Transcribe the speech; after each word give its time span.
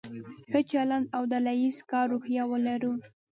ښه 0.49 0.59
چلند 0.71 1.05
او 1.15 1.23
د 1.27 1.29
ډله 1.31 1.51
ایز 1.61 1.77
کار 1.91 2.05
روحیه 2.13 2.43
ولرو. 2.47 2.93